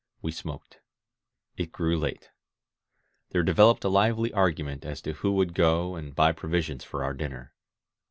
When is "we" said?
0.23-0.31